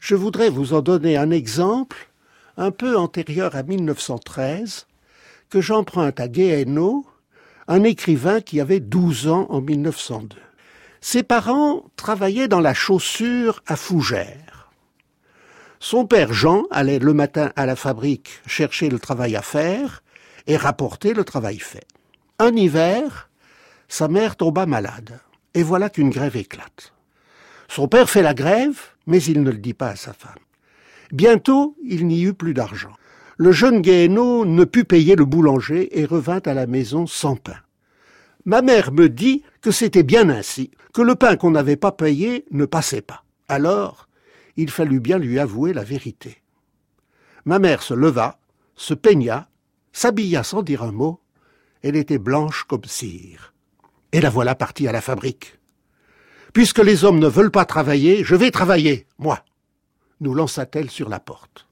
Je 0.00 0.16
voudrais 0.16 0.50
vous 0.50 0.72
en 0.74 0.80
donner 0.80 1.16
un 1.16 1.30
exemple 1.30 2.11
un 2.56 2.70
peu 2.70 2.96
antérieur 2.96 3.56
à 3.56 3.62
1913, 3.62 4.86
que 5.50 5.60
j'emprunte 5.60 6.20
à 6.20 6.28
Guéhenno, 6.28 7.06
un 7.68 7.84
écrivain 7.84 8.40
qui 8.40 8.60
avait 8.60 8.80
12 8.80 9.28
ans 9.28 9.46
en 9.50 9.60
1902. 9.60 10.36
Ses 11.00 11.22
parents 11.22 11.84
travaillaient 11.96 12.48
dans 12.48 12.60
la 12.60 12.74
chaussure 12.74 13.62
à 13.66 13.76
Fougères. 13.76 14.70
Son 15.80 16.06
père 16.06 16.32
Jean 16.32 16.64
allait 16.70 17.00
le 17.00 17.12
matin 17.12 17.52
à 17.56 17.66
la 17.66 17.74
fabrique 17.74 18.40
chercher 18.46 18.88
le 18.88 19.00
travail 19.00 19.34
à 19.34 19.42
faire 19.42 20.02
et 20.46 20.56
rapporter 20.56 21.12
le 21.12 21.24
travail 21.24 21.58
fait. 21.58 21.86
Un 22.38 22.54
hiver, 22.54 23.28
sa 23.88 24.08
mère 24.08 24.36
tomba 24.36 24.64
malade, 24.64 25.18
et 25.54 25.62
voilà 25.62 25.90
qu'une 25.90 26.10
grève 26.10 26.36
éclate. 26.36 26.92
Son 27.68 27.88
père 27.88 28.08
fait 28.08 28.22
la 28.22 28.34
grève, 28.34 28.78
mais 29.06 29.22
il 29.22 29.42
ne 29.42 29.50
le 29.50 29.58
dit 29.58 29.74
pas 29.74 29.88
à 29.88 29.96
sa 29.96 30.12
femme. 30.12 30.38
Bientôt, 31.12 31.76
il 31.84 32.06
n'y 32.06 32.22
eut 32.22 32.32
plus 32.32 32.54
d'argent. 32.54 32.92
Le 33.36 33.52
jeune 33.52 33.82
Guéhenno 33.82 34.46
ne 34.46 34.64
put 34.64 34.84
payer 34.84 35.14
le 35.14 35.26
boulanger 35.26 36.00
et 36.00 36.06
revint 36.06 36.40
à 36.46 36.54
la 36.54 36.66
maison 36.66 37.06
sans 37.06 37.36
pain. 37.36 37.58
Ma 38.46 38.62
mère 38.62 38.92
me 38.92 39.10
dit 39.10 39.42
que 39.60 39.70
c'était 39.70 40.02
bien 40.02 40.30
ainsi, 40.30 40.70
que 40.94 41.02
le 41.02 41.14
pain 41.14 41.36
qu'on 41.36 41.50
n'avait 41.50 41.76
pas 41.76 41.92
payé 41.92 42.46
ne 42.50 42.64
passait 42.64 43.02
pas. 43.02 43.24
Alors, 43.48 44.08
il 44.56 44.70
fallut 44.70 45.00
bien 45.00 45.18
lui 45.18 45.38
avouer 45.38 45.74
la 45.74 45.84
vérité. 45.84 46.42
Ma 47.44 47.58
mère 47.58 47.82
se 47.82 47.94
leva, 47.94 48.38
se 48.74 48.94
peigna, 48.94 49.48
s'habilla 49.92 50.42
sans 50.42 50.62
dire 50.62 50.82
un 50.82 50.92
mot. 50.92 51.20
Elle 51.82 51.96
était 51.96 52.18
blanche 52.18 52.64
comme 52.64 52.84
cire. 52.84 53.52
Et 54.12 54.20
la 54.20 54.30
voilà 54.30 54.54
partie 54.54 54.88
à 54.88 54.92
la 54.92 55.00
fabrique. 55.02 55.58
Puisque 56.54 56.78
les 56.78 57.04
hommes 57.04 57.18
ne 57.18 57.28
veulent 57.28 57.50
pas 57.50 57.64
travailler, 57.64 58.24
je 58.24 58.34
vais 58.34 58.50
travailler, 58.50 59.06
moi 59.18 59.44
nous 60.22 60.34
lança-t-elle 60.34 60.90
sur 60.90 61.08
la 61.08 61.20
porte. 61.20 61.66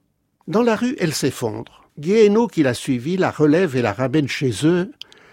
Dans 0.49 0.63
la 0.63 0.77
rue, 0.77 0.97
elle 0.99 1.15
s'effondre. 1.15 1.89
Guéhenno, 1.99 2.49
qui 2.49 2.63
la 2.63 2.75
suivit, 2.75 3.17
la 3.17 3.31
relève 3.31 3.77
et 3.77 3.83
la 3.83 3.93
ramène 3.93 4.29
chez 4.29 4.53
eux 4.65 4.91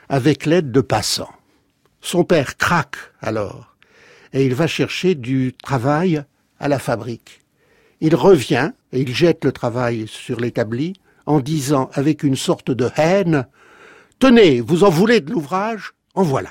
avec 0.10 0.46
l'aide 0.46 0.72
de 0.72 0.82
passants. 0.82 1.34
Son 2.02 2.24
père 2.24 2.58
craque 2.58 2.98
alors, 3.22 3.76
et 4.32 4.46
il 4.46 4.54
va 4.54 4.68
chercher 4.68 5.16
du 5.16 5.54
travail 5.62 6.24
à 6.60 6.68
la 6.68 6.80
fabrique. 6.80 7.42
Il 8.00 8.16
revient 8.16 8.72
et 8.94 9.02
il 9.02 9.14
jette 9.14 9.44
le 9.44 9.52
travail 9.52 10.08
sur 10.08 10.40
l'établi 10.40 10.94
en 11.26 11.40
disant 11.40 11.90
avec 11.94 12.24
une 12.24 12.36
sorte 12.36 12.72
de 12.72 12.90
haine 12.96 13.48
Tenez, 14.20 14.62
vous 14.62 14.84
en 14.84 14.90
voulez 14.90 15.22
de 15.22 15.32
l'ouvrage? 15.32 15.94
En 16.16 16.24
voilà. 16.24 16.50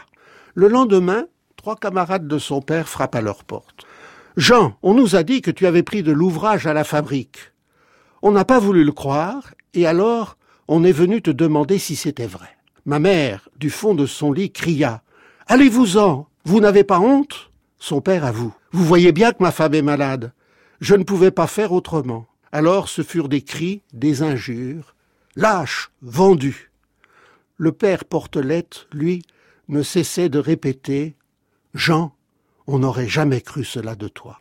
Le 0.55 0.69
lendemain, 0.69 1.27
trois 1.57 1.77
camarades 1.77 2.29
de 2.29 2.39
son 2.39 2.61
père 2.61 2.89
frappent 2.89 3.17
à 3.17 3.21
leur 3.21 3.45
porte. 3.45 3.86
Jean, 4.37 4.77
on 4.83 4.93
nous 4.93 5.17
a 5.17 5.23
dit 5.23 5.41
que 5.41 5.51
tu 5.51 5.67
avais 5.67 5.83
pris 5.83 6.03
de 6.03 6.13
l'ouvrage 6.13 6.67
à 6.67 6.75
la 6.75 6.85
fabrique. 6.85 7.39
On 8.21 8.33
n'a 8.33 8.45
pas 8.45 8.59
voulu 8.59 8.85
le 8.85 8.93
croire, 8.93 9.55
et 9.73 9.87
alors 9.87 10.37
on 10.69 10.85
est 10.85 10.93
venu 10.93 11.23
te 11.23 11.31
demander 11.31 11.79
si 11.79 11.97
c'était 11.97 12.27
vrai. 12.27 12.51
Ma 12.85 12.99
mère, 12.99 13.49
du 13.57 13.71
fond 13.71 13.95
de 13.95 14.05
son 14.05 14.33
lit, 14.33 14.53
cria 14.53 15.03
Allez-vous-en 15.47 16.29
Vous 16.45 16.61
n'avez 16.61 16.85
pas 16.85 17.01
honte? 17.01 17.51
Son 17.79 18.03
père 18.03 18.27
avoue 18.27 18.53
Vous 18.73 18.85
voyez 18.85 19.13
bien 19.13 19.33
que 19.33 19.43
ma 19.43 19.53
femme 19.53 19.75
est 19.75 19.83
malade. 19.83 20.33
Je 20.81 20.95
ne 20.95 21.05
pouvais 21.05 21.31
pas 21.31 21.47
faire 21.47 21.73
autrement. 21.73 22.27
Alors 22.53 22.91
ce 22.91 23.03
furent 23.03 23.31
des 23.31 23.43
cris, 23.43 23.81
des 23.95 24.23
injures. 24.23 24.95
Lâche 25.35 25.91
Vendu 26.03 26.71
Le 27.57 27.73
père 27.73 28.05
Portelette, 28.05 28.87
lui, 28.93 29.23
ne 29.69 29.83
cessait 29.83 30.29
de 30.29 30.39
répéter 30.39 31.17
Jean, 31.75 32.16
on 32.67 32.79
n'aurait 32.79 33.09
jamais 33.09 33.41
cru 33.41 33.65
cela 33.65 33.95
de 33.95 34.09
toi. 34.09 34.41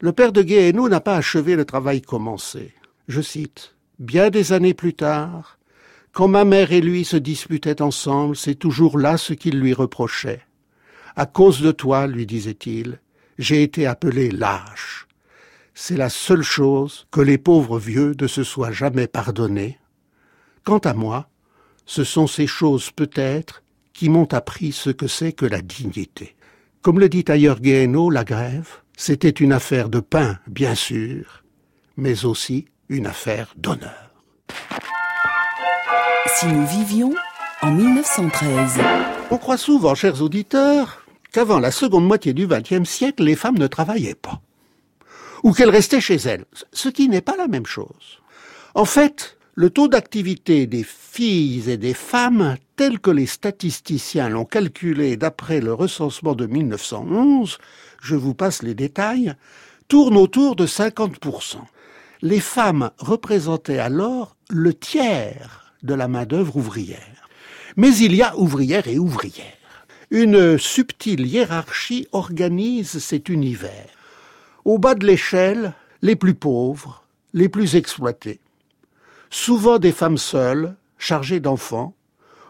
Le 0.00 0.12
père 0.12 0.32
de 0.32 0.42
Guéhenno 0.42 0.88
n'a 0.88 1.00
pas 1.00 1.16
achevé 1.16 1.56
le 1.56 1.64
travail 1.64 2.02
commencé. 2.02 2.72
Je 3.08 3.20
cite 3.20 3.74
Bien 3.98 4.30
des 4.30 4.52
années 4.52 4.74
plus 4.74 4.94
tard, 4.94 5.58
quand 6.12 6.28
ma 6.28 6.44
mère 6.44 6.72
et 6.72 6.80
lui 6.80 7.04
se 7.04 7.16
disputaient 7.16 7.82
ensemble, 7.82 8.36
c'est 8.36 8.54
toujours 8.54 8.98
là 8.98 9.16
ce 9.16 9.32
qu'il 9.32 9.58
lui 9.58 9.72
reprochait. 9.72 10.42
À 11.16 11.26
cause 11.26 11.60
de 11.60 11.72
toi, 11.72 12.06
lui 12.06 12.26
disait-il, 12.26 13.00
j'ai 13.38 13.62
été 13.62 13.86
appelé 13.86 14.30
lâche. 14.30 15.06
C'est 15.74 15.96
la 15.96 16.10
seule 16.10 16.42
chose 16.42 17.06
que 17.10 17.20
les 17.20 17.38
pauvres 17.38 17.78
vieux 17.78 18.14
ne 18.20 18.26
se 18.26 18.42
soient 18.44 18.72
jamais 18.72 19.06
pardonné. 19.06 19.78
Quant 20.64 20.78
à 20.78 20.94
moi, 20.94 21.28
ce 21.86 22.04
sont 22.04 22.26
ces 22.26 22.46
choses 22.46 22.90
peut-être 22.90 23.62
qui 23.92 24.08
m'ont 24.08 24.32
appris 24.32 24.72
ce 24.72 24.90
que 24.90 25.06
c'est 25.06 25.32
que 25.32 25.46
la 25.46 25.60
dignité. 25.60 26.36
Comme 26.82 27.00
le 27.00 27.08
dit 27.08 27.24
ailleurs 27.28 27.60
Guéhenno, 27.60 28.10
la 28.10 28.24
grève, 28.24 28.68
c'était 28.96 29.28
une 29.28 29.52
affaire 29.52 29.88
de 29.88 30.00
pain, 30.00 30.38
bien 30.46 30.74
sûr, 30.74 31.44
mais 31.96 32.24
aussi 32.24 32.66
une 32.88 33.06
affaire 33.06 33.52
d'honneur. 33.56 34.10
Si 36.26 36.46
nous 36.46 36.66
vivions 36.66 37.14
en 37.62 37.72
1913. 37.72 38.78
On 39.30 39.38
croit 39.38 39.56
souvent, 39.56 39.94
chers 39.94 40.22
auditeurs, 40.22 41.04
qu'avant 41.32 41.58
la 41.58 41.70
seconde 41.70 42.06
moitié 42.06 42.32
du 42.32 42.46
XXe 42.46 42.88
siècle, 42.88 43.24
les 43.24 43.34
femmes 43.34 43.58
ne 43.58 43.66
travaillaient 43.66 44.14
pas. 44.14 44.40
Ou 45.42 45.52
qu'elles 45.52 45.70
restaient 45.70 46.00
chez 46.00 46.16
elles, 46.16 46.44
ce 46.72 46.88
qui 46.88 47.08
n'est 47.08 47.20
pas 47.20 47.36
la 47.36 47.48
même 47.48 47.66
chose. 47.66 48.20
En 48.74 48.84
fait, 48.84 49.38
le 49.54 49.70
taux 49.70 49.88
d'activité 49.88 50.66
des 50.66 50.84
filles 50.84 51.68
et 51.70 51.76
des 51.76 51.94
femmes, 51.94 52.56
tel 52.78 53.00
que 53.00 53.10
les 53.10 53.26
statisticiens 53.26 54.30
l'ont 54.30 54.44
calculé 54.44 55.16
d'après 55.16 55.60
le 55.60 55.74
recensement 55.74 56.34
de 56.34 56.46
1911, 56.46 57.58
je 58.00 58.14
vous 58.14 58.34
passe 58.34 58.62
les 58.62 58.74
détails, 58.74 59.34
tourne 59.88 60.16
autour 60.16 60.56
de 60.56 60.66
50%. 60.66 61.56
Les 62.22 62.40
femmes 62.40 62.90
représentaient 62.96 63.80
alors 63.80 64.36
le 64.48 64.72
tiers 64.72 65.74
de 65.82 65.92
la 65.92 66.08
main-d'œuvre 66.08 66.56
ouvrière. 66.56 67.28
Mais 67.76 67.94
il 67.96 68.14
y 68.14 68.22
a 68.22 68.36
ouvrières 68.38 68.88
et 68.88 68.98
ouvrières. 68.98 69.44
Une 70.10 70.56
subtile 70.56 71.26
hiérarchie 71.26 72.08
organise 72.12 72.98
cet 72.98 73.28
univers. 73.28 73.88
Au 74.64 74.78
bas 74.78 74.94
de 74.94 75.04
l'échelle, 75.04 75.74
les 76.00 76.16
plus 76.16 76.34
pauvres, 76.34 77.04
les 77.34 77.50
plus 77.50 77.76
exploités 77.76 78.40
souvent 79.30 79.78
des 79.78 79.92
femmes 79.92 80.18
seules, 80.18 80.76
chargées 80.98 81.40
d'enfants, 81.40 81.94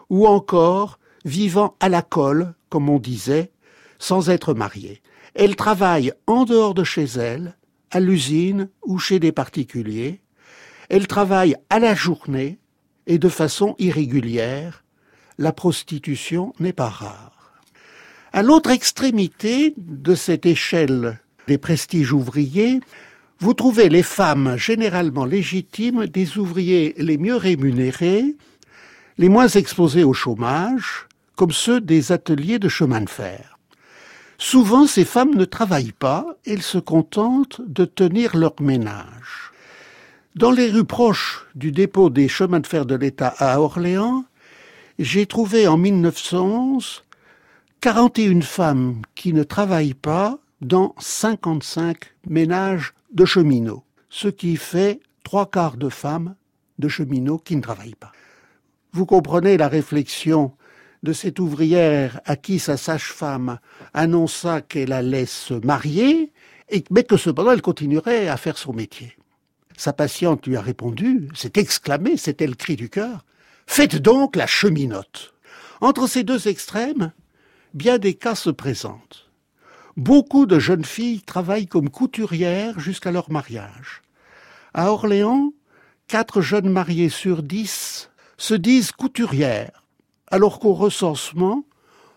ou 0.09 0.27
encore 0.27 0.99
vivant 1.25 1.75
à 1.79 1.89
la 1.89 2.01
colle, 2.01 2.53
comme 2.69 2.89
on 2.89 2.99
disait, 2.99 3.51
sans 3.99 4.29
être 4.29 4.53
mariées. 4.53 5.01
Elles 5.35 5.55
travaillent 5.55 6.13
en 6.27 6.45
dehors 6.45 6.73
de 6.73 6.83
chez 6.83 7.05
elles, 7.05 7.55
à 7.91 7.99
l'usine 7.99 8.69
ou 8.83 8.97
chez 8.99 9.19
des 9.19 9.31
particuliers. 9.31 10.21
Elles 10.89 11.07
travaillent 11.07 11.57
à 11.69 11.79
la 11.79 11.95
journée 11.95 12.59
et 13.07 13.17
de 13.17 13.29
façon 13.29 13.75
irrégulière. 13.79 14.83
La 15.37 15.51
prostitution 15.51 16.53
n'est 16.59 16.73
pas 16.73 16.89
rare. 16.89 17.61
À 18.31 18.43
l'autre 18.43 18.69
extrémité 18.69 19.73
de 19.77 20.13
cette 20.13 20.45
échelle 20.45 21.19
des 21.47 21.57
prestiges 21.57 22.13
ouvriers, 22.13 22.79
vous 23.39 23.53
trouvez 23.53 23.89
les 23.89 24.03
femmes 24.03 24.55
généralement 24.57 25.25
légitimes 25.25 26.05
des 26.05 26.37
ouvriers 26.37 26.93
les 26.97 27.17
mieux 27.17 27.35
rémunérés, 27.35 28.35
les 29.19 29.27
moins 29.27 29.49
exposés 29.49 30.05
au 30.05 30.13
chômage, 30.13 31.05
comme 31.35 31.51
ceux 31.51 31.81
des 31.81 32.13
ateliers 32.13 32.57
de 32.57 32.69
chemin 32.69 33.01
de 33.01 33.09
fer. 33.09 33.59
Souvent, 34.37 34.87
ces 34.87 35.03
femmes 35.03 35.35
ne 35.35 35.43
travaillent 35.43 35.91
pas, 35.91 36.25
elles 36.45 36.61
se 36.61 36.77
contentent 36.77 37.59
de 37.67 37.83
tenir 37.83 38.37
leur 38.37 38.53
ménage. 38.61 39.51
Dans 40.35 40.51
les 40.51 40.71
rues 40.71 40.85
proches 40.85 41.45
du 41.53 41.73
dépôt 41.73 42.09
des 42.09 42.29
chemins 42.29 42.61
de 42.61 42.67
fer 42.67 42.85
de 42.85 42.95
l'État 42.95 43.35
à 43.39 43.59
Orléans, 43.59 44.23
j'ai 44.99 45.25
trouvé 45.25 45.67
en 45.67 45.75
1911 45.75 47.03
41 47.81 48.39
femmes 48.39 49.01
qui 49.15 49.33
ne 49.33 49.43
travaillent 49.43 49.95
pas 49.95 50.39
dans 50.61 50.95
55 50.97 51.97
ménages 52.25 52.93
de 53.13 53.25
cheminots, 53.25 53.83
ce 54.09 54.29
qui 54.29 54.55
fait 54.55 55.01
trois 55.25 55.49
quarts 55.49 55.75
de 55.75 55.89
femmes 55.89 56.35
de 56.77 56.87
cheminots 56.87 57.39
qui 57.39 57.57
ne 57.57 57.61
travaillent 57.61 57.95
pas. 57.95 58.13
Vous 58.91 59.05
comprenez 59.05 59.57
la 59.57 59.67
réflexion 59.67 60.53
de 61.03 61.13
cette 61.13 61.39
ouvrière 61.39 62.19
à 62.25 62.35
qui 62.35 62.59
sa 62.59 62.77
sage-femme 62.77 63.59
annonça 63.93 64.61
qu'elle 64.61 64.91
allait 64.91 65.25
se 65.25 65.53
marier, 65.53 66.31
et, 66.69 66.83
mais 66.91 67.03
que 67.03 67.17
cependant 67.17 67.51
elle 67.51 67.61
continuerait 67.61 68.27
à 68.27 68.37
faire 68.37 68.57
son 68.57 68.73
métier. 68.73 69.15
Sa 69.77 69.93
patiente 69.93 70.45
lui 70.45 70.57
a 70.57 70.61
répondu, 70.61 71.29
s'est 71.33 71.53
exclamé, 71.55 72.17
c'était 72.17 72.47
le 72.47 72.55
cri 72.55 72.75
du 72.75 72.89
cœur, 72.89 73.23
Faites 73.71 73.97
donc 73.97 74.35
la 74.35 74.47
cheminote. 74.47 75.35
Entre 75.79 76.07
ces 76.07 76.23
deux 76.23 76.47
extrêmes, 76.47 77.13
bien 77.75 77.99
des 77.99 78.15
cas 78.15 78.33
se 78.33 78.49
présentent. 78.49 79.29
Beaucoup 79.95 80.47
de 80.47 80.57
jeunes 80.57 80.83
filles 80.83 81.21
travaillent 81.21 81.67
comme 81.67 81.91
couturières 81.91 82.79
jusqu'à 82.79 83.11
leur 83.11 83.31
mariage. 83.31 84.01
À 84.73 84.91
Orléans, 84.91 85.53
quatre 86.07 86.41
jeunes 86.41 86.71
mariés 86.71 87.09
sur 87.09 87.43
dix 87.43 88.09
se 88.39 88.53
disent 88.53 88.93
couturières, 88.93 89.83
alors 90.27 90.59
qu'au 90.59 90.73
recensement, 90.73 91.65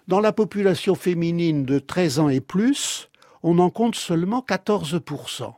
dans 0.07 0.21
la 0.21 0.33
population 0.33 0.95
féminine 0.95 1.65
de 1.65 1.81
13 1.81 2.21
ans 2.21 2.29
et 2.29 2.41
plus, 2.41 3.09
on 3.43 3.59
en 3.59 3.71
compte 3.71 3.97
seulement 3.97 4.45
14%. 4.49 5.53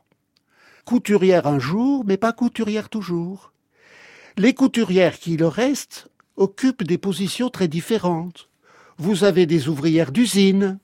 Couturières 0.83 1.45
un 1.45 1.59
jour, 1.59 2.03
mais 2.05 2.17
pas 2.17 2.33
couturières 2.33 2.89
toujours. 2.89 3.53
Les 4.37 4.55
couturières 4.55 5.19
qui 5.19 5.37
le 5.37 5.47
restent 5.47 6.09
occupent 6.35 6.83
des 6.83 6.97
positions 6.97 7.49
très 7.49 7.67
différentes. 7.67 8.49
Vous 8.97 9.23
avez 9.23 9.45
des 9.45 9.69
ouvrières 9.69 10.11
d'usine, 10.11 10.79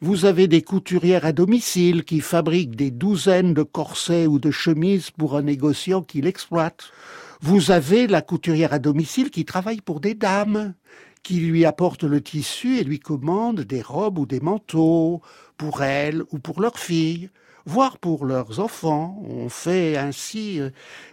vous 0.00 0.24
avez 0.24 0.48
des 0.48 0.62
couturières 0.62 1.26
à 1.26 1.32
domicile 1.32 2.04
qui 2.04 2.20
fabriquent 2.20 2.76
des 2.76 2.90
douzaines 2.90 3.52
de 3.52 3.62
corsets 3.62 4.26
ou 4.26 4.38
de 4.38 4.50
chemises 4.50 5.10
pour 5.10 5.36
un 5.36 5.42
négociant 5.42 6.02
qui 6.02 6.22
l'exploite. 6.22 6.92
Vous 7.40 7.70
avez 7.70 8.08
la 8.08 8.20
couturière 8.20 8.72
à 8.72 8.80
domicile 8.80 9.30
qui 9.30 9.44
travaille 9.44 9.80
pour 9.80 10.00
des 10.00 10.14
dames, 10.14 10.74
qui 11.22 11.40
lui 11.40 11.64
apporte 11.64 12.02
le 12.02 12.20
tissu 12.20 12.78
et 12.78 12.84
lui 12.84 12.98
commande 12.98 13.60
des 13.60 13.80
robes 13.80 14.18
ou 14.18 14.26
des 14.26 14.40
manteaux 14.40 15.22
pour 15.56 15.82
elles 15.84 16.24
ou 16.32 16.40
pour 16.40 16.60
leurs 16.60 16.80
filles, 16.80 17.30
voire 17.64 17.98
pour 17.98 18.24
leurs 18.24 18.58
enfants. 18.58 19.22
On 19.24 19.48
fait 19.48 19.96
ainsi 19.96 20.60
euh, 20.60 20.70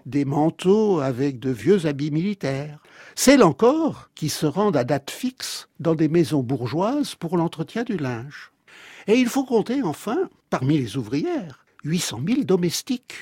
des 0.07 0.25
manteaux 0.25 0.99
avec 0.99 1.39
de 1.39 1.51
vieux 1.51 1.85
habits 1.85 2.11
militaires. 2.11 2.81
Celles 3.13 3.43
encore 3.43 4.09
qui 4.15 4.29
se 4.29 4.47
rendent 4.47 4.77
à 4.77 4.83
date 4.83 5.11
fixe 5.11 5.69
dans 5.79 5.93
des 5.93 6.07
maisons 6.07 6.41
bourgeoises 6.41 7.13
pour 7.13 7.38
l'entretien 7.38 7.83
du 7.83 7.97
linge. 7.97 8.51
Et 9.07 9.15
il 9.19 9.27
faut 9.27 9.45
compter 9.45 9.83
enfin, 9.83 10.29
parmi 10.49 10.79
les 10.79 10.97
ouvrières, 10.97 11.65
800 11.83 12.21
000 12.27 12.43
domestiques, 12.45 13.13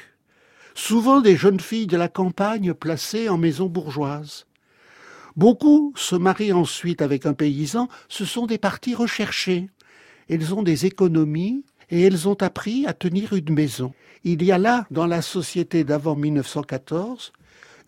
souvent 0.76 1.22
des 1.22 1.36
jeunes 1.36 1.60
filles 1.60 1.88
de 1.88 1.98
la 1.98 2.08
campagne 2.08 2.74
placées 2.74 3.30
en 3.30 3.38
maison 3.38 3.68
bourgeoise. 3.68 4.46
Beaucoup 5.36 5.94
se 5.96 6.16
marient 6.16 6.54
ensuite 6.54 7.02
avec 7.02 7.26
un 7.26 7.34
paysan, 7.34 7.88
ce 8.08 8.26
sont 8.26 8.46
des 8.46 8.58
parties 8.58 8.96
recherchées. 8.96 9.70
Elles 10.30 10.54
ont 10.54 10.64
des 10.64 10.86
économies 10.86 11.66
et 11.90 12.02
elles 12.02 12.28
ont 12.28 12.42
appris 12.42 12.86
à 12.86 12.94
tenir 12.94 13.34
une 13.34 13.54
maison. 13.54 13.94
Il 14.24 14.44
y 14.44 14.52
a 14.52 14.58
là, 14.58 14.86
dans 14.92 15.08
la 15.08 15.22
société 15.22 15.84
d'avant 15.84 16.16
1914, 16.16 17.34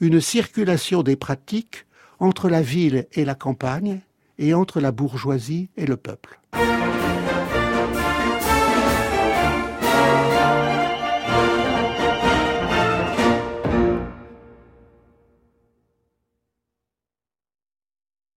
une 0.02 0.20
circulation 0.20 1.04
des 1.04 1.16
pratiques 1.16 1.86
entre 2.20 2.50
la 2.50 2.62
ville 2.62 3.08
et 3.14 3.26
la 3.26 3.36
campagne 3.36 4.02
et 4.38 4.54
entre 4.54 4.82
la 4.82 4.92
bourgeoisie 4.92 5.70
et 5.78 5.86
le 5.86 5.98
peuple. 5.98 6.40